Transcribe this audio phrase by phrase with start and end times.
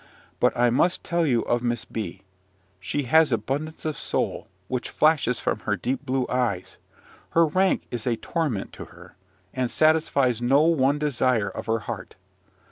[0.39, 2.23] But I must tell you of Miss B.
[2.79, 6.77] She has abundance of soul, which flashes from her deep blue eyes.
[7.37, 9.15] Her rank is a torment to her,
[9.53, 12.15] and satisfies no one desire of her heart.